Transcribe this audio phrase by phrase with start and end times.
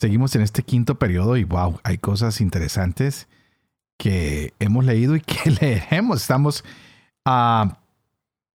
[0.00, 3.28] Seguimos en este quinto periodo y wow, hay cosas interesantes
[3.98, 6.22] que hemos leído y que leeremos.
[6.22, 6.64] Estamos
[7.26, 7.80] a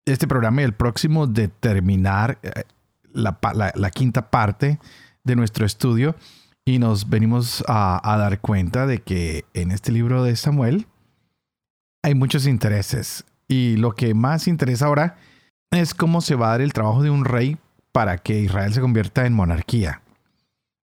[0.06, 2.64] este programa y el próximo de terminar eh,
[3.12, 4.80] la, quinta parte
[5.26, 6.16] de nuestro estudio
[6.64, 10.88] y nos venimos a, dar cuenta de que en este libro de Samuel
[12.04, 15.18] hay muchos intereses y lo que más interesa ahora
[15.72, 17.58] es cómo se va a dar el trabajo de un rey
[17.92, 20.03] para que Israel se convierta en monarquía.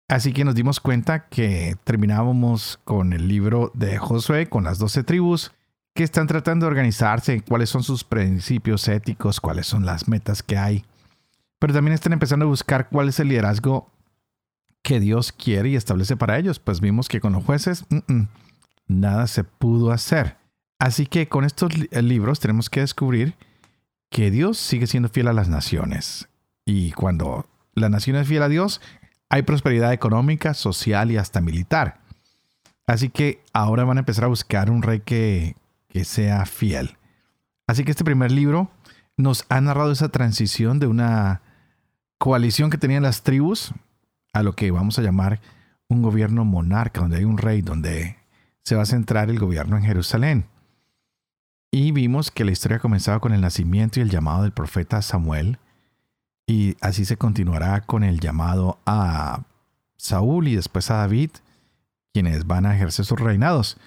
[0.09, 5.03] Así que nos dimos cuenta que terminábamos con el libro de Josué, con las doce
[5.03, 5.53] tribus,
[5.95, 10.59] que están tratando de organizarse, cuáles son sus principios éticos, cuáles son las metas que
[10.59, 10.85] hay.
[11.59, 13.91] Pero también están empezando a buscar cuál es el liderazgo
[14.83, 16.59] que Dios quiere y establece para ellos.
[16.59, 17.87] Pues vimos que con los jueces
[18.87, 20.37] nada se pudo hacer.
[20.79, 23.35] Así que con estos libros tenemos que descubrir
[24.11, 26.29] que Dios sigue siendo fiel a las naciones.
[26.67, 28.83] Y cuando la nación es fiel a Dios,
[29.35, 31.99] hay prosperidad económica, social y hasta militar.
[32.87, 35.57] Así que ahora van a empezar a buscar un rey que,
[35.89, 36.97] que sea fiel.
[37.67, 38.71] Así que este primer libro
[39.17, 41.41] nos ha narrado esa transición de una
[42.19, 43.75] coalición que tenían las tribus
[44.33, 45.41] a lo que vamos a llamar
[45.89, 48.17] un gobierno monarca, donde hay un rey, donde
[48.63, 50.47] se va a centrar el gobierno en Jerusalén.
[51.73, 55.59] Y vimos que la historia comenzaba con el nacimiento y el llamado del profeta Samuel,
[56.47, 59.45] y así se continuará con el llamado a
[59.97, 61.31] Saúl y después a David,
[62.13, 63.79] quienes van a ejercer sus reinados.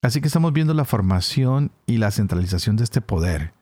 [0.00, 3.52] Así que estamos viendo la formación y la centralización de este poder.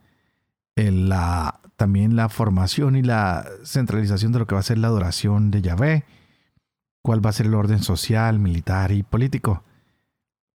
[0.77, 5.51] la, también la formación y la centralización de lo que va a ser la adoración
[5.51, 6.05] de Yahvé,
[7.03, 9.63] cuál va a ser el orden social, militar y político.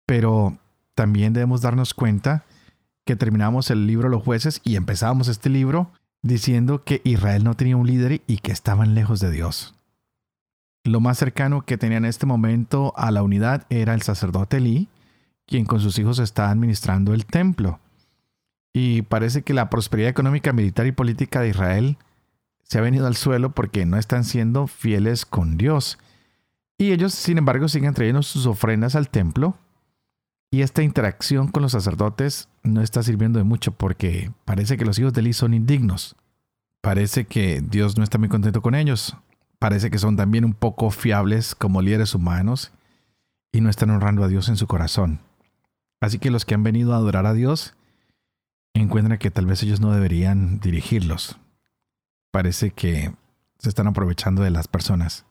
[0.07, 0.59] Pero
[0.95, 2.45] también debemos darnos cuenta
[3.05, 5.93] que terminamos el libro Los jueces y empezamos este libro
[6.27, 9.75] diciendo que Israel no tenía un líder y que estaban lejos de Dios.
[10.85, 14.89] Lo más cercano que tenía en este momento a la unidad era el sacerdote Elí,
[15.47, 17.81] quien con sus hijos está administrando el templo.
[18.73, 21.99] Y parece que la prosperidad económica, militar y política de Israel
[22.63, 25.99] se ha venido al suelo porque no están siendo fieles con Dios.
[26.79, 29.57] Y ellos, sin embargo, siguen trayendo sus ofrendas al templo.
[30.51, 34.99] Y esta interacción con los sacerdotes no está sirviendo de mucho porque parece que los
[34.99, 36.17] hijos de Eli son indignos.
[36.83, 39.17] Parece que Dios no está muy contento con ellos.
[39.59, 42.73] Parece que son también un poco fiables como líderes humanos
[43.53, 45.21] y no están honrando a Dios en su corazón.
[46.01, 47.75] Así que los que han venido a adorar a Dios
[48.75, 51.39] encuentran que tal vez ellos no deberían dirigirlos.
[52.31, 53.13] Parece que
[53.59, 55.25] se están aprovechando de las personas.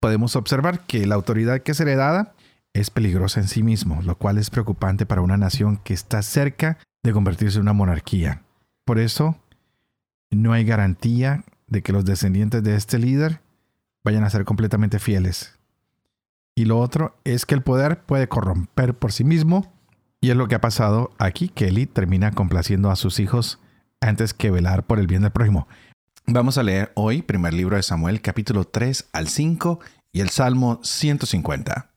[0.00, 2.32] Podemos observar que la autoridad que es heredada
[2.72, 6.78] es peligrosa en sí mismo, lo cual es preocupante para una nación que está cerca
[7.02, 8.42] de convertirse en una monarquía.
[8.84, 9.36] Por eso,
[10.30, 13.40] no hay garantía de que los descendientes de este líder
[14.04, 15.58] vayan a ser completamente fieles.
[16.54, 19.72] Y lo otro es que el poder puede corromper por sí mismo,
[20.20, 23.58] y es lo que ha pasado aquí, que Eli termina complaciendo a sus hijos
[24.00, 25.66] antes que velar por el bien del prójimo.
[26.26, 29.80] Vamos a leer hoy, primer libro de Samuel, capítulo 3 al 5
[30.12, 31.89] y el Salmo 150.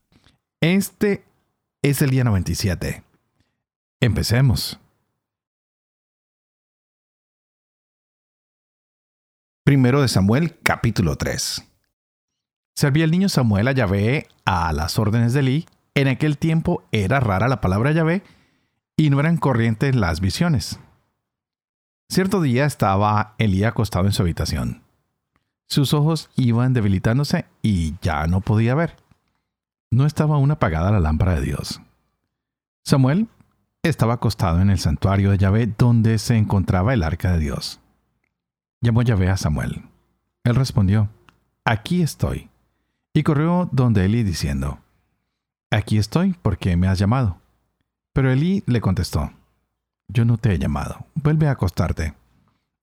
[0.64, 1.26] Este
[1.82, 3.04] es el día 97.
[4.00, 4.80] Empecemos.
[9.66, 11.70] Primero de Samuel, capítulo 3.
[12.78, 15.66] Servía el niño Samuel a Yahvé a las órdenes de Elí.
[15.96, 18.24] En aquel tiempo era rara la palabra Yahvé
[18.96, 20.80] y no eran corrientes las visiones.
[22.10, 24.82] Cierto día estaba Elí acostado en su habitación.
[25.68, 29.03] Sus ojos iban debilitándose y ya no podía ver
[29.94, 31.82] no estaba aún apagada la lámpara de Dios.
[32.84, 33.28] Samuel
[33.84, 37.80] estaba acostado en el santuario de Yahvé donde se encontraba el arca de Dios.
[38.82, 39.84] Llamó Yahvé a Samuel.
[40.44, 41.10] Él respondió,
[41.64, 42.50] Aquí estoy.
[43.14, 44.80] Y corrió donde Elí diciendo,
[45.72, 47.38] Aquí estoy porque me has llamado.
[48.14, 49.32] Pero Elí le contestó,
[50.08, 52.16] Yo no te he llamado, vuelve a acostarte.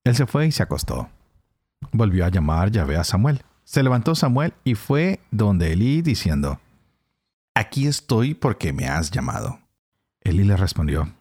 [0.04, 1.08] Él se fue y se acostó.
[1.92, 3.42] Volvió a llamar Yahvé a Samuel.
[3.64, 6.60] Se levantó Samuel y fue donde Elí diciendo,
[7.60, 9.60] Aquí estoy porque me has llamado.
[10.22, 11.12] Elí le respondió,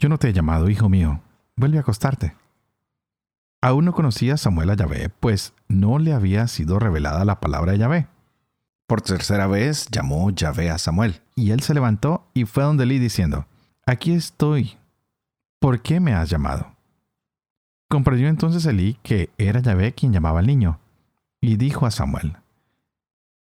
[0.00, 1.20] Yo no te he llamado, hijo mío,
[1.54, 2.34] vuelve a acostarte.
[3.62, 7.78] Aún no conocía Samuel a Yahvé, pues no le había sido revelada la palabra de
[7.78, 8.08] Yahvé.
[8.88, 12.98] Por tercera vez llamó Yahvé a Samuel, y él se levantó y fue donde Elí
[12.98, 13.46] diciendo,
[13.86, 14.76] Aquí estoy.
[15.60, 16.74] ¿Por qué me has llamado?
[17.88, 20.80] Comprendió entonces Elí que era Yahvé quien llamaba al niño,
[21.40, 22.36] y dijo a Samuel,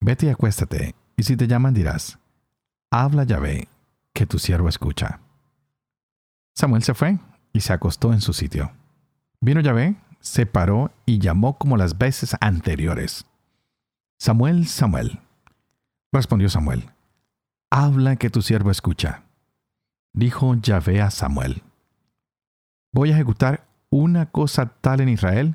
[0.01, 2.19] Vete y acuéstate, y si te llaman dirás,
[2.91, 3.69] Habla Yahvé,
[4.13, 5.21] que tu siervo escucha.
[6.53, 7.21] Samuel se fue
[7.53, 8.73] y se acostó en su sitio.
[9.41, 13.25] Vino Yahvé, se paró y llamó como las veces anteriores.
[14.19, 15.21] Samuel, Samuel.
[16.11, 16.91] Respondió Samuel.
[17.71, 19.23] Habla que tu siervo escucha.
[20.13, 21.63] Dijo Yahvé a Samuel.
[22.91, 25.55] Voy a ejecutar una cosa tal en Israel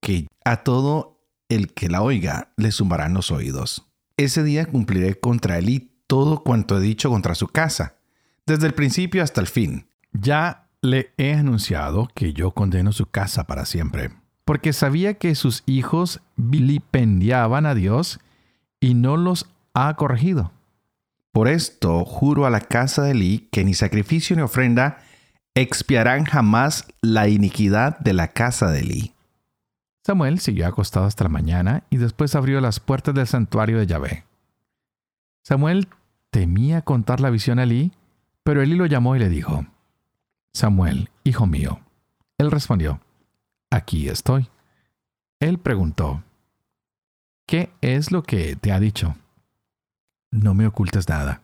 [0.00, 1.20] que a todo
[1.50, 3.91] el que la oiga le sumarán los oídos.
[4.16, 7.96] Ese día cumpliré contra y todo cuanto he dicho contra su casa,
[8.46, 9.86] desde el principio hasta el fin.
[10.12, 14.10] Ya le he anunciado que yo condeno su casa para siempre
[14.44, 18.20] porque sabía que sus hijos vilipendiaban a Dios
[18.80, 20.52] y no los ha corregido.
[21.32, 24.98] Por esto juro a la casa de Eli que ni sacrificio ni ofrenda
[25.54, 29.14] expiarán jamás la iniquidad de la casa de Eli.
[30.04, 34.24] Samuel siguió acostado hasta la mañana y después abrió las puertas del santuario de Yahvé.
[35.44, 35.88] Samuel
[36.30, 37.92] temía contar la visión a Eli,
[38.42, 39.64] pero Eli lo llamó y le dijo,
[40.52, 41.80] Samuel, hijo mío.
[42.38, 43.00] Él respondió,
[43.70, 44.48] aquí estoy.
[45.38, 46.22] Él preguntó,
[47.46, 49.14] ¿qué es lo que te ha dicho?
[50.32, 51.42] No me ocultes nada.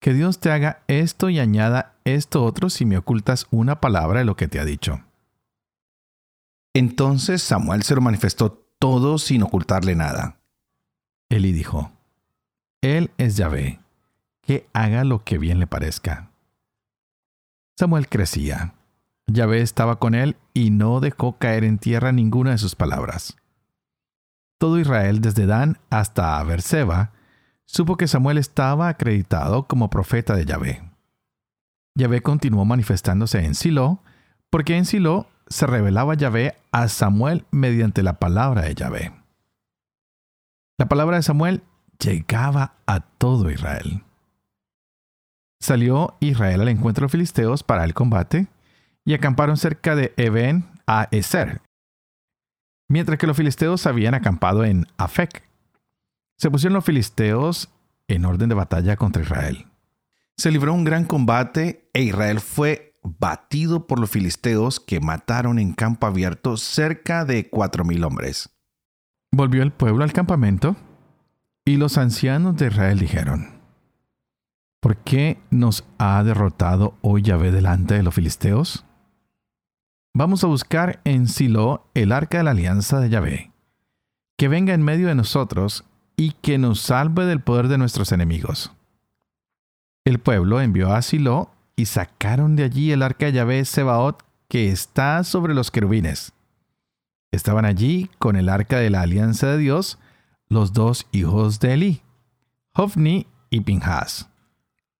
[0.00, 4.24] Que Dios te haga esto y añada esto otro si me ocultas una palabra de
[4.24, 5.02] lo que te ha dicho.
[6.74, 10.40] Entonces Samuel se lo manifestó todo sin ocultarle nada.
[11.28, 11.92] Eli dijo,
[12.80, 13.80] Él es Yahvé,
[14.42, 16.30] que haga lo que bien le parezca.
[17.76, 18.74] Samuel crecía
[19.32, 23.36] Yahvé estaba con él y no dejó caer en tierra ninguna de sus palabras.
[24.58, 27.12] Todo Israel, desde Dan hasta Berseba,
[27.64, 30.82] supo que Samuel estaba acreditado como profeta de Yahvé.
[31.94, 34.02] Yahvé continuó manifestándose en Silo,
[34.50, 39.12] porque en Silo se revelaba Yahvé a Samuel mediante la palabra de Yahvé.
[40.78, 41.62] La palabra de Samuel
[41.98, 44.04] llegaba a todo Israel.
[45.60, 48.46] Salió Israel al encuentro de los filisteos para el combate,
[49.04, 51.60] y acamparon cerca de Eben a Eser,
[52.88, 55.42] mientras que los filisteos habían acampado en Afec.
[56.36, 57.70] Se pusieron los filisteos
[58.08, 59.66] en orden de batalla contra Israel.
[60.36, 65.72] Se libró un gran combate e Israel fue batido por los filisteos que mataron en
[65.72, 68.50] campo abierto cerca de cuatro mil hombres.
[69.32, 70.76] Volvió el pueblo al campamento
[71.64, 73.60] y los ancianos de Israel dijeron,
[74.80, 78.86] ¿Por qué nos ha derrotado hoy Yahvé delante de los filisteos?
[80.14, 83.52] Vamos a buscar en Silo el arca de la alianza de Yahvé,
[84.36, 85.84] que venga en medio de nosotros
[86.16, 88.72] y que nos salve del poder de nuestros enemigos.
[90.04, 94.70] El pueblo envió a Silo y sacaron de allí el arca de Yahvé Sebaot que
[94.70, 96.32] está sobre los querubines.
[97.32, 99.98] Estaban allí con el arca de la alianza de Dios
[100.48, 102.02] los dos hijos de Eli,
[102.74, 104.28] Hofni y Pinhas.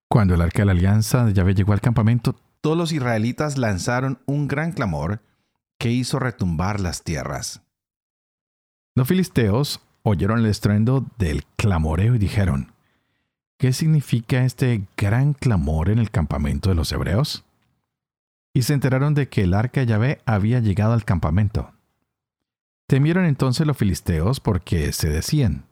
[0.07, 4.19] Cuando el arca de la alianza de Yahvé llegó al campamento, todos los israelitas lanzaron
[4.25, 5.21] un gran clamor
[5.77, 7.61] que hizo retumbar las tierras.
[8.95, 12.71] Los filisteos oyeron el estruendo del clamoreo y dijeron,
[13.61, 17.43] ¿qué significa este gran clamor en el campamento de los hebreos?
[18.55, 21.71] Y se enteraron de que el arca de Yahvé había llegado al campamento.
[22.87, 25.65] Temieron entonces los filisteos porque se decían,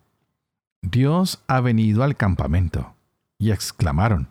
[0.82, 2.94] Dios ha venido al campamento,
[3.40, 4.28] y exclamaron,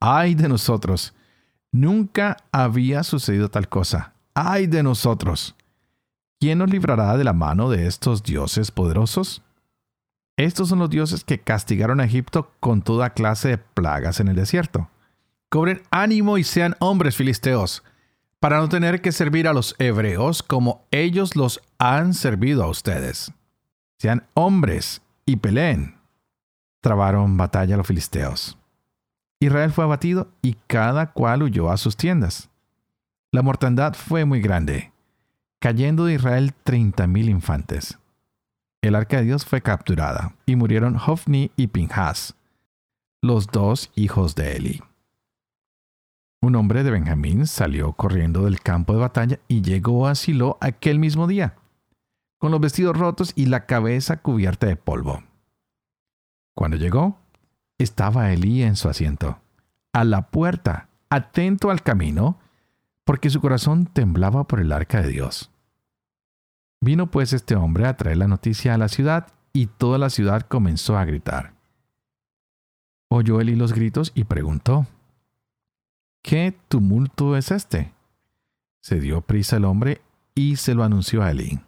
[0.00, 1.12] ¡ay de nosotros!
[1.70, 4.14] Nunca había sucedido tal cosa.
[4.32, 5.54] ¡Ay de nosotros!
[6.40, 9.42] ¿Quién nos librará de la mano de estos dioses poderosos?
[10.36, 14.36] Estos son los dioses que castigaron a Egipto con toda clase de plagas en el
[14.36, 14.88] desierto.
[15.50, 17.82] Cobren ánimo y sean hombres filisteos,
[18.40, 23.32] para no tener que servir a los hebreos como ellos los han servido a ustedes.
[23.98, 25.96] Sean hombres y peleen.
[26.80, 28.58] Trabaron batalla los filisteos.
[29.38, 32.48] Israel fue abatido y cada cual huyó a sus tiendas.
[33.30, 34.92] La mortandad fue muy grande,
[35.60, 37.98] cayendo de Israel treinta mil infantes.
[38.82, 42.34] El arca de Dios fue capturada y murieron Hofni y Pinhas,
[43.22, 44.82] los dos hijos de Eli.
[46.40, 50.98] Un hombre de Benjamín salió corriendo del campo de batalla y llegó a Silo aquel
[50.98, 51.54] mismo día,
[52.38, 55.22] con los vestidos rotos y la cabeza cubierta de polvo.
[56.56, 57.20] Cuando llegó,
[57.78, 59.38] estaba Elí en su asiento,
[59.92, 62.40] a la puerta, atento al camino,
[63.04, 65.51] porque su corazón temblaba por el arca de Dios.
[66.82, 70.42] Vino pues este hombre a traer la noticia a la ciudad y toda la ciudad
[70.42, 71.54] comenzó a gritar.
[73.08, 74.88] Oyó Elí los gritos y preguntó,
[76.22, 77.92] ¿Qué tumulto es este?
[78.80, 80.00] Se dio prisa el hombre
[80.34, 81.60] y se lo anunció a Elí.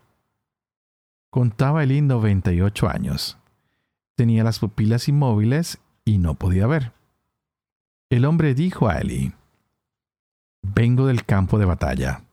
[1.30, 3.38] Contaba Elí 98 años.
[4.16, 6.92] Tenía las pupilas inmóviles y no podía ver.
[8.10, 9.32] El hombre dijo a Elí,
[10.62, 12.24] Vengo del campo de batalla.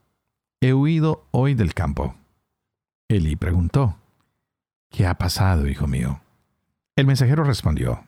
[0.62, 2.16] He huido hoy del campo.
[3.15, 3.98] Elí preguntó,
[4.89, 6.22] ¿Qué ha pasado, hijo mío?
[6.96, 8.06] El mensajero respondió,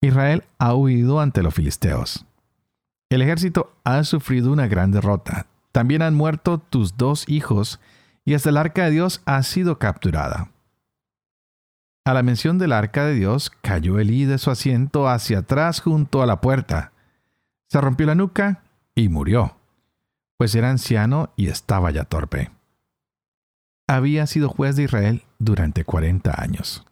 [0.00, 2.24] Israel ha huido ante los filisteos.
[3.10, 5.46] El ejército ha sufrido una gran derrota.
[5.72, 7.80] También han muerto tus dos hijos
[8.24, 10.50] y hasta el arca de Dios ha sido capturada.
[12.04, 16.22] A la mención del arca de Dios cayó Elí de su asiento hacia atrás junto
[16.22, 16.92] a la puerta.
[17.68, 18.62] Se rompió la nuca
[18.94, 19.56] y murió,
[20.36, 22.50] pues era anciano y estaba ya torpe.
[23.90, 26.84] Había sido juez de Israel durante cuarenta años.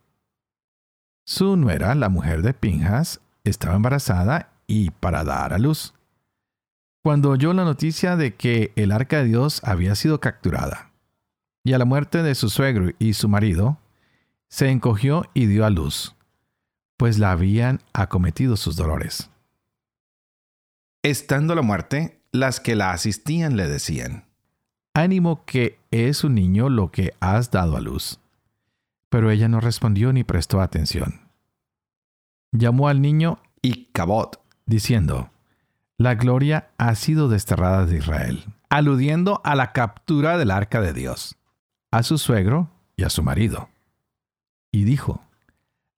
[1.26, 5.93] Su nuera, la mujer de Pinjas, estaba embarazada y para dar a luz.
[7.03, 10.93] Cuando oyó la noticia de que el arca de Dios había sido capturada,
[11.65, 13.79] y a la muerte de su suegro y su marido,
[14.49, 16.17] se encogió y dio a luz,
[16.97, 19.31] pues la habían acometido sus dolores.
[21.03, 24.25] Estando la muerte, las que la asistían le decían,
[24.97, 28.19] Ánimo que es un niño lo que has dado a luz.
[29.11, 31.29] Pero ella no respondió ni prestó atención.
[32.53, 35.31] Llamó al niño Icabod, diciendo,
[35.99, 41.37] La gloria ha sido desterrada de Israel, aludiendo a la captura del arca de Dios,
[41.91, 43.69] a su suegro y a su marido
[44.76, 45.23] y dijo,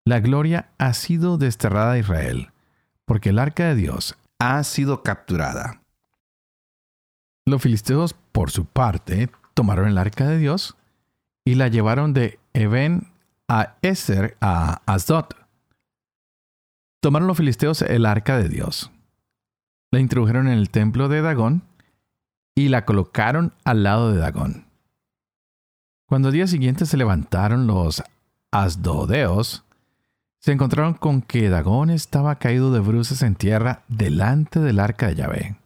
[0.05, 2.53] La gloria ha sido desterrada de Israel,
[3.05, 5.83] porque el arca de Dios ha sido capturada.
[7.49, 10.77] Los filisteos, por su parte, tomaron el arca de Dios
[11.47, 13.11] y la llevaron de Eben
[13.49, 15.29] a Eser a Asdod.
[17.01, 18.91] Tomaron los filisteos el arca de Dios.
[19.91, 21.63] La introdujeron en el templo de Dagón
[22.55, 24.67] y la colocaron al lado de Dagón.
[26.07, 28.03] Cuando al día siguiente se levantaron los
[28.51, 29.65] asdodeos,
[30.39, 35.15] se encontraron con que Dagón estaba caído de bruces en tierra delante del arca de
[35.15, 35.58] Yahvé.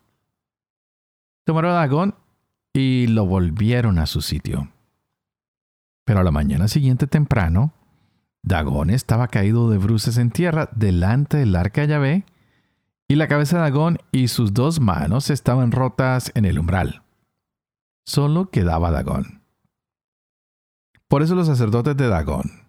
[1.45, 2.15] Tomaron a Dagón
[2.73, 4.69] y lo volvieron a su sitio.
[6.05, 7.73] Pero a la mañana siguiente temprano,
[8.43, 12.25] Dagón estaba caído de bruces en tierra delante del arca de Yahvé,
[13.09, 17.03] y la cabeza de Dagón y sus dos manos estaban rotas en el umbral.
[18.07, 19.43] Solo quedaba Dagón.
[21.09, 22.69] Por eso los sacerdotes de Dagón,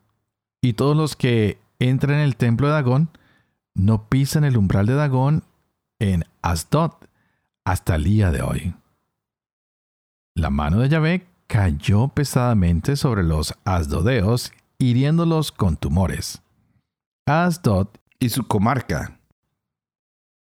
[0.62, 3.10] y todos los que entran en el templo de Dagón
[3.74, 5.44] no pisan el umbral de Dagón
[6.00, 6.92] en Asdod
[7.66, 8.76] hasta el día de hoy.
[10.36, 16.42] La mano de Yahvé cayó pesadamente sobre los asdodeos, hiriéndolos con tumores.
[17.26, 17.88] Asdod
[18.20, 19.20] y su comarca.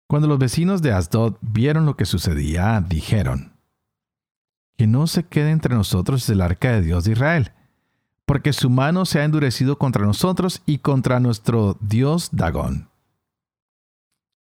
[0.08, 3.53] Cuando los vecinos de Asdod vieron lo que sucedía, dijeron,
[4.77, 7.51] Que no se quede entre nosotros el arca de Dios de Israel,
[8.25, 12.89] porque su mano se ha endurecido contra nosotros y contra nuestro Dios Dagón.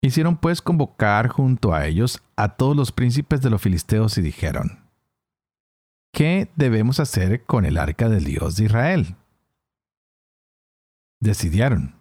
[0.05, 4.81] Hicieron pues convocar junto a ellos a todos los príncipes de los filisteos y dijeron,
[6.13, 9.17] ¿qué debemos hacer con el arca del Dios de Israel?
[11.21, 11.95] Decidieron,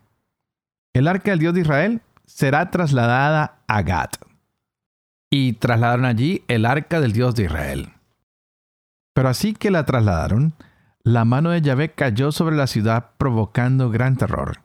[0.92, 4.18] el arca del Dios de Israel será trasladada a Gat.
[5.32, 7.94] Y trasladaron allí el arca del Dios de Israel.
[9.14, 10.56] Pero así que la trasladaron,
[11.04, 14.60] la mano de Yahvé cayó sobre la ciudad provocando gran terror.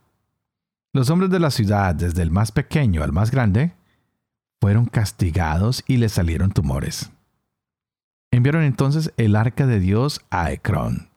[0.93, 3.75] Los hombres de la ciudad, desde el más pequeño al más grande,
[4.61, 7.11] fueron castigados y les salieron tumores.
[8.31, 11.11] Enviaron entonces el arca de Dios a Ecrón.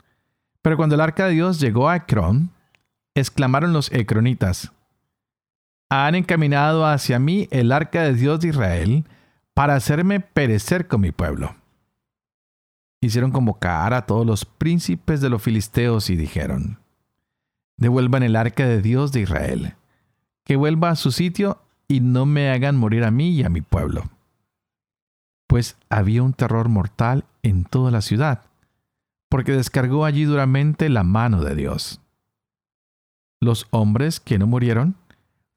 [0.62, 2.52] Pero cuando el arca de Dios llegó a Ecrón,
[3.16, 4.72] exclamaron los ecronitas,
[5.90, 9.06] han encaminado hacia mí el arca de Dios de Israel
[9.54, 11.56] para hacerme perecer con mi pueblo
[13.02, 16.80] hicieron convocar a todos los príncipes de los filisteos y dijeron,
[17.82, 19.74] devuelvan el arca de Dios de Israel,
[20.46, 23.62] que vuelva a su sitio y no me hagan morir a mí y a mi
[23.62, 24.04] pueblo.
[25.48, 28.44] Pues había un terror mortal en toda la ciudad,
[29.30, 32.00] porque descargó allí duramente la mano de Dios.
[33.42, 34.96] Los hombres que no murieron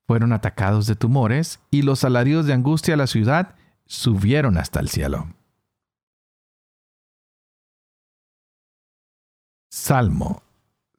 [0.06, 3.54] fueron atacados de tumores y los salarios de angustia a la ciudad
[3.84, 5.28] subieron hasta el cielo.
[9.70, 10.42] Salmo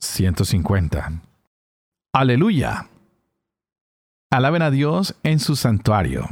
[0.06, 1.22] 150.
[2.14, 2.88] Aleluya.
[4.32, 6.28] Alaben a Dios en su santuario.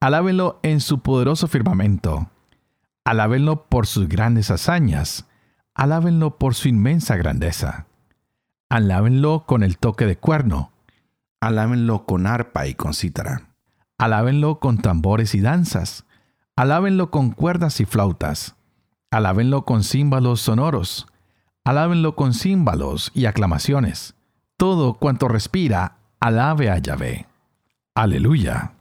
[0.00, 2.28] Alábenlo en su poderoso firmamento.
[3.04, 5.26] Alábenlo por sus grandes hazañas.
[5.74, 7.86] Alábenlo por su inmensa grandeza.
[8.68, 10.72] Alábenlo con el toque de cuerno.
[11.40, 13.54] Alábenlo con arpa y con cítara.
[13.98, 16.04] Alábenlo con tambores y danzas.
[16.56, 18.56] Alábenlo con cuerdas y flautas.
[19.10, 21.06] Alábenlo con címbalos sonoros.
[21.64, 24.14] Alábenlo con címbalos y aclamaciones.
[24.58, 27.26] Todo cuanto respira, alabe a Yahvé.
[27.94, 28.74] Aleluya.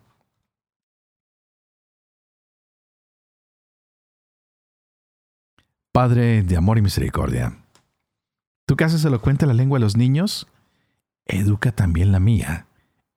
[5.93, 7.55] Padre de amor y misericordia,
[8.65, 10.47] tú que haces elocuente la lengua de los niños,
[11.25, 12.65] educa también la mía,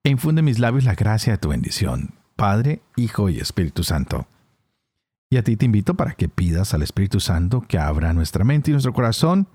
[0.05, 4.29] e infunde en mis labios la gracia de tu bendición, Padre, Hijo y Espíritu Santo.
[5.29, 8.71] Y a ti te invito para que pidas al Espíritu Santo que abra nuestra mente
[8.71, 9.49] y nuestro corazón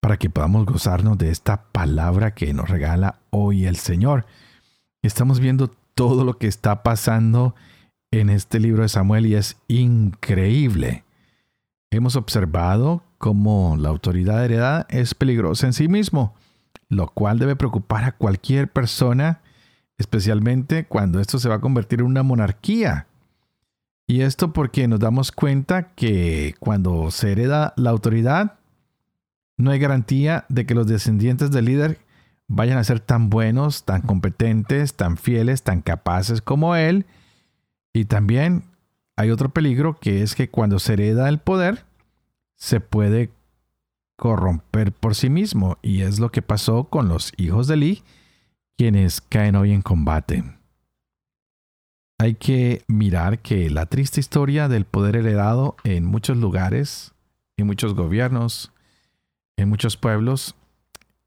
[0.00, 4.26] para que podamos gozarnos de esta palabra que nos regala hoy el Señor.
[5.00, 7.54] Estamos viendo todo lo que está pasando
[8.10, 11.04] en este libro de Samuel y es increíble.
[11.90, 16.34] Hemos observado cómo la autoridad heredada es peligrosa en sí mismo,
[16.90, 19.40] lo cual debe preocupar a cualquier persona,
[19.96, 23.06] especialmente cuando esto se va a convertir en una monarquía.
[24.06, 28.58] Y esto porque nos damos cuenta que cuando se hereda la autoridad,
[29.56, 31.98] no hay garantía de que los descendientes del líder
[32.46, 37.06] vayan a ser tan buenos, tan competentes, tan fieles, tan capaces como él.
[37.92, 38.64] Y también
[39.16, 41.84] hay otro peligro que es que cuando se hereda el poder,
[42.56, 43.30] se puede
[44.16, 45.78] corromper por sí mismo.
[45.80, 48.02] Y es lo que pasó con los hijos de Lee,
[48.76, 50.44] quienes caen hoy en combate.
[52.24, 57.12] Hay que mirar que la triste historia del poder heredado en muchos lugares,
[57.58, 58.72] en muchos gobiernos,
[59.58, 60.54] en muchos pueblos,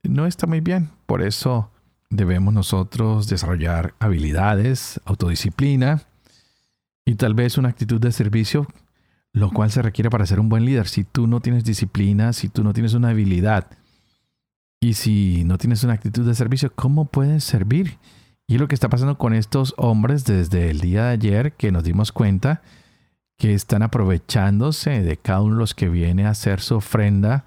[0.01, 0.89] no está muy bien.
[1.05, 1.69] Por eso
[2.09, 6.01] debemos nosotros desarrollar habilidades, autodisciplina
[7.05, 8.65] y tal vez una actitud de servicio,
[9.33, 10.87] lo cual se requiere para ser un buen líder.
[10.87, 13.67] Si tú no tienes disciplina, si tú no tienes una habilidad
[14.79, 17.99] y si no tienes una actitud de servicio, ¿cómo puedes servir?
[18.47, 21.83] Y lo que está pasando con estos hombres desde el día de ayer que nos
[21.83, 22.61] dimos cuenta
[23.37, 27.43] que están aprovechándose de cada uno de los que viene a hacer su ofrenda,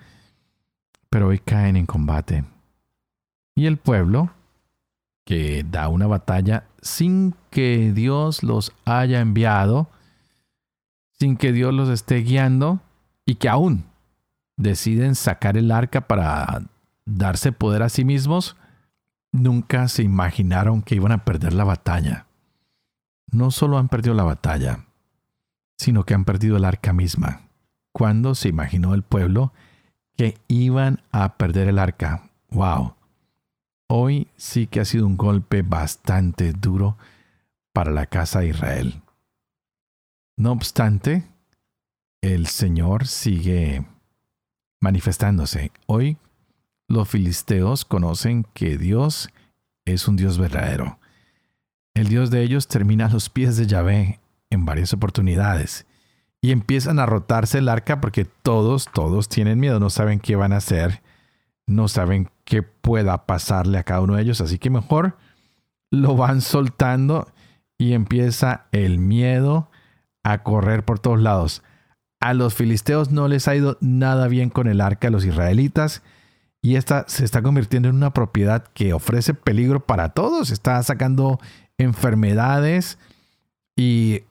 [1.09, 2.45] pero hoy caen en combate.
[3.57, 4.31] Y el pueblo,
[5.25, 9.89] que da una batalla sin que Dios los haya enviado,
[11.19, 12.81] sin que Dios los esté guiando,
[13.25, 13.85] y que aún
[14.57, 16.63] deciden sacar el arca para
[17.07, 18.57] darse poder a sí mismos,
[19.33, 22.27] nunca se imaginaron que iban a perder la batalla.
[23.31, 24.87] No solo han perdido la batalla,
[25.79, 27.49] sino que han perdido el arca misma.
[27.93, 29.53] Cuando se imaginó el pueblo
[30.17, 32.31] que iban a perder el arca.
[32.51, 32.95] ¡Wow!
[33.89, 36.97] Hoy sí que ha sido un golpe bastante duro
[37.73, 39.03] para la casa de Israel.
[40.37, 41.25] No obstante,
[42.21, 43.85] el Señor sigue
[44.81, 45.73] manifestándose.
[45.87, 46.19] Hoy
[46.91, 49.31] los filisteos conocen que Dios
[49.85, 50.99] es un Dios verdadero.
[51.95, 54.19] El Dios de ellos termina a los pies de Yahvé
[54.51, 55.87] en varias oportunidades
[56.43, 60.53] y empiezan a rotarse el arca porque todos, todos tienen miedo, no saben qué van
[60.53, 61.01] a hacer,
[61.65, 65.17] no saben qué pueda pasarle a cada uno de ellos, así que mejor
[65.93, 67.33] lo van soltando
[67.79, 69.71] y empieza el miedo
[70.25, 71.63] a correr por todos lados.
[72.19, 76.03] A los filisteos no les ha ido nada bien con el arca, a los israelitas,
[76.63, 80.51] y esta se está convirtiendo en una propiedad que ofrece peligro para todos.
[80.51, 81.41] Está sacando
[81.79, 82.99] enfermedades
[83.77, 84.25] y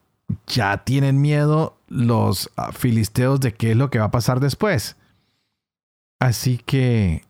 [0.46, 4.96] ya tienen miedo los filisteos de qué es lo que va a pasar después.
[6.20, 7.24] Así que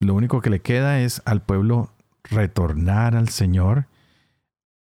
[0.00, 1.90] lo único que le queda es al pueblo
[2.22, 3.86] retornar al Señor,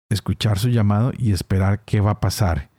[0.09, 2.69] escuchar su llamado y esperar qué va a pasar.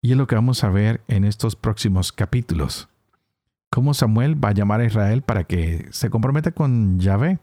[0.00, 2.88] Y es lo que vamos a ver en estos próximos capítulos
[3.74, 7.40] cómo Samuel va a llamar a Israel para que se comprometa con Yahvé,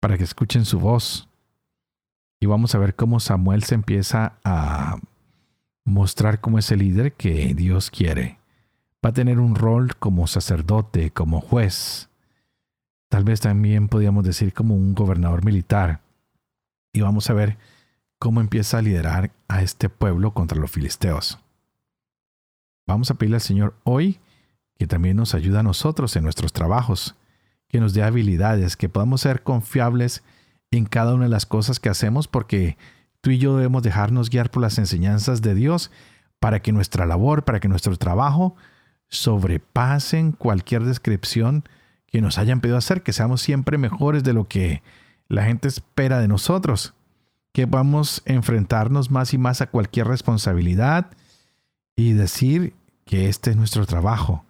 [0.00, 1.28] para que escuchen su voz.
[2.40, 4.96] Y vamos a ver cómo Samuel se empieza a
[5.84, 8.38] mostrar como ese líder que Dios quiere.
[9.04, 12.08] Va a tener un rol como sacerdote, como juez.
[13.10, 16.00] Tal vez también podríamos decir como un gobernador militar.
[16.94, 17.58] Y vamos a ver
[18.18, 21.38] cómo empieza a liderar a este pueblo contra los filisteos.
[22.86, 24.18] Vamos a pedirle al Señor hoy
[24.80, 27.14] que también nos ayuda a nosotros en nuestros trabajos,
[27.68, 30.22] que nos dé habilidades, que podamos ser confiables
[30.70, 32.78] en cada una de las cosas que hacemos, porque
[33.20, 35.90] tú y yo debemos dejarnos guiar por las enseñanzas de Dios
[36.38, 38.56] para que nuestra labor, para que nuestro trabajo
[39.08, 41.64] sobrepasen cualquier descripción
[42.06, 44.82] que nos hayan pedido hacer, que seamos siempre mejores de lo que
[45.28, 46.94] la gente espera de nosotros,
[47.52, 51.10] que vamos a enfrentarnos más y más a cualquier responsabilidad
[51.96, 52.72] y decir
[53.04, 54.46] que este es nuestro trabajo,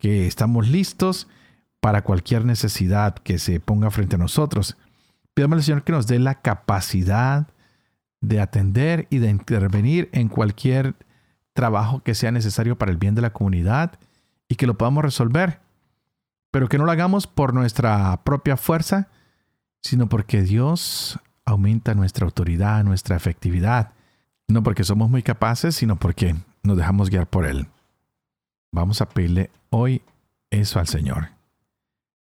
[0.00, 1.28] que estamos listos
[1.80, 4.76] para cualquier necesidad que se ponga frente a nosotros.
[5.34, 7.46] Pidamos al Señor que nos dé la capacidad
[8.20, 10.96] de atender y de intervenir en cualquier
[11.52, 13.98] trabajo que sea necesario para el bien de la comunidad
[14.48, 15.60] y que lo podamos resolver,
[16.50, 19.08] pero que no lo hagamos por nuestra propia fuerza,
[19.82, 23.92] sino porque Dios aumenta nuestra autoridad, nuestra efectividad,
[24.48, 27.68] no porque somos muy capaces, sino porque nos dejamos guiar por Él.
[28.72, 30.02] Vamos a pedirle hoy
[30.50, 31.30] eso al Señor,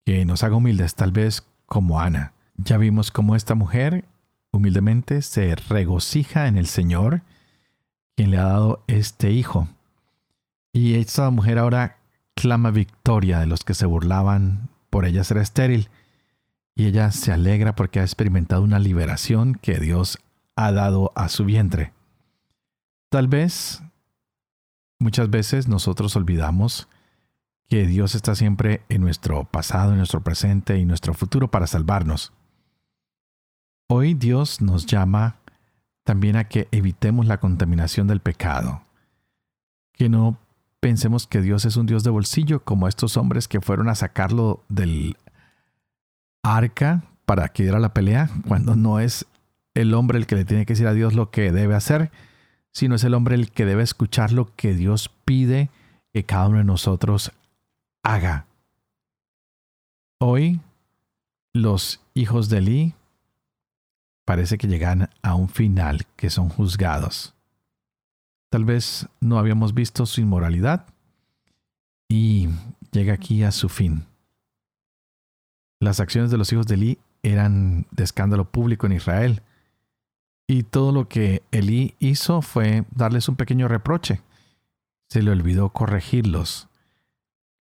[0.04, 2.32] que nos haga humildes, tal vez como Ana.
[2.56, 4.04] Ya vimos cómo esta mujer
[4.52, 7.22] humildemente se regocija en el Señor,
[8.16, 9.68] quien le ha dado este hijo.
[10.72, 11.98] Y esta mujer ahora
[12.34, 15.88] clama victoria de los que se burlaban por ella ser estéril.
[16.74, 20.18] Y ella se alegra porque ha experimentado una liberación que Dios
[20.54, 21.92] ha dado a su vientre.
[23.08, 23.82] Tal vez,
[24.98, 26.88] muchas veces nosotros olvidamos
[27.68, 32.32] que Dios está siempre en nuestro pasado, en nuestro presente y nuestro futuro para salvarnos.
[33.88, 35.36] Hoy Dios nos llama
[36.04, 38.82] también a que evitemos la contaminación del pecado,
[39.92, 40.38] que no
[40.80, 44.64] pensemos que Dios es un Dios de bolsillo como estos hombres que fueron a sacarlo
[44.68, 45.16] del
[46.42, 49.26] arca para que diera la pelea, cuando no es
[49.74, 52.12] el hombre el que le tiene que decir a Dios lo que debe hacer,
[52.76, 55.70] sino es el hombre el que debe escuchar lo que Dios pide
[56.12, 57.32] que cada uno de nosotros
[58.02, 58.44] haga.
[60.20, 60.60] Hoy
[61.54, 62.94] los hijos de Eli
[64.26, 67.32] parece que llegan a un final, que son juzgados.
[68.50, 70.84] Tal vez no habíamos visto su inmoralidad
[72.10, 72.50] y
[72.92, 74.04] llega aquí a su fin.
[75.80, 79.40] Las acciones de los hijos de Elí eran de escándalo público en Israel
[80.46, 84.20] y todo lo que Elí hizo fue darles un pequeño reproche.
[85.08, 86.68] Se le olvidó corregirlos.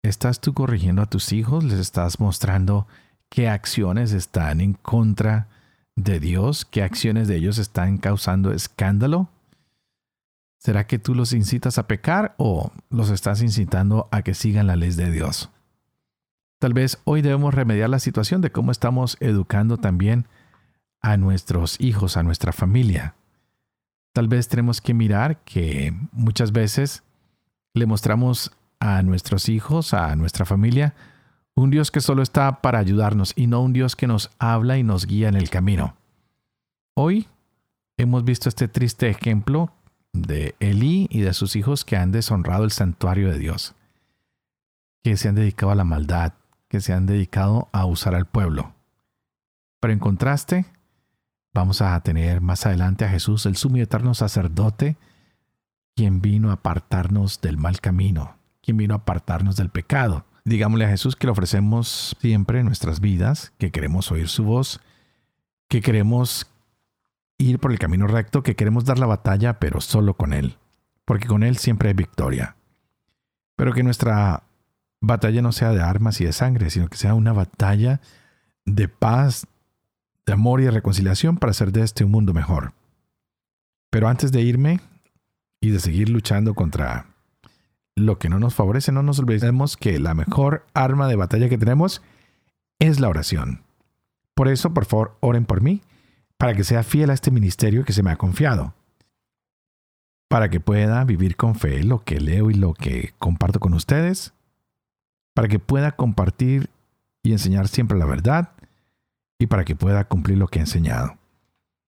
[0.03, 1.63] ¿Estás tú corrigiendo a tus hijos?
[1.63, 2.87] ¿Les estás mostrando
[3.29, 5.47] qué acciones están en contra
[5.95, 6.65] de Dios?
[6.65, 9.29] ¿Qué acciones de ellos están causando escándalo?
[10.59, 14.75] ¿Será que tú los incitas a pecar o los estás incitando a que sigan la
[14.75, 15.49] ley de Dios?
[16.59, 20.27] Tal vez hoy debemos remediar la situación de cómo estamos educando también
[21.05, 23.13] a nuestros hijos, a nuestra familia.
[24.11, 27.03] Tal vez tenemos que mirar que muchas veces
[27.75, 30.95] le mostramos a nuestros hijos, a nuestra familia,
[31.53, 34.83] un Dios que solo está para ayudarnos y no un Dios que nos habla y
[34.83, 35.95] nos guía en el camino.
[36.95, 37.27] Hoy
[37.97, 39.71] hemos visto este triste ejemplo
[40.11, 43.75] de Elí y de sus hijos que han deshonrado el santuario de Dios,
[45.03, 46.33] que se han dedicado a la maldad,
[46.67, 48.73] que se han dedicado a usar al pueblo.
[49.79, 50.65] Pero en contraste,
[51.55, 54.95] vamos a tener más adelante a Jesús, el sumo y eterno sacerdote,
[55.95, 60.89] quien vino a apartarnos del mal camino, quien vino a apartarnos del pecado digámosle a
[60.89, 64.79] Jesús que le ofrecemos siempre en nuestras vidas, que queremos oír su voz,
[65.67, 66.47] que queremos
[67.37, 70.57] ir por el camino recto, que queremos dar la batalla, pero solo con Él,
[71.03, 72.55] porque con Él siempre hay victoria.
[73.55, 74.43] Pero que nuestra
[75.01, 77.99] batalla no sea de armas y de sangre, sino que sea una batalla
[78.65, 79.47] de paz,
[80.25, 82.73] de amor y de reconciliación para hacer de este un mundo mejor.
[83.91, 84.79] Pero antes de irme
[85.61, 87.07] y de seguir luchando contra
[87.95, 91.57] lo que no nos favorece, no nos olvidemos que la mejor arma de batalla que
[91.57, 92.01] tenemos
[92.79, 93.63] es la oración.
[94.33, 95.81] Por eso, por favor, oren por mí,
[96.37, 98.73] para que sea fiel a este ministerio que se me ha confiado,
[100.27, 104.33] para que pueda vivir con fe lo que leo y lo que comparto con ustedes,
[105.33, 106.69] para que pueda compartir
[107.23, 108.51] y enseñar siempre la verdad,
[109.47, 111.17] para que pueda cumplir lo que he enseñado.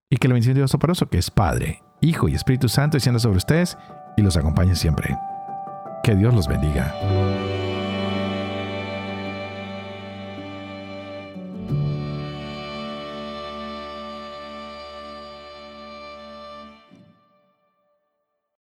[0.10, 0.72] Y que la bendición de Dios
[1.10, 3.78] que es Padre, Hijo y Espíritu Santo, descienda sobre ustedes
[4.16, 5.18] y los acompañe siempre.
[6.04, 6.94] Que Dios los bendiga.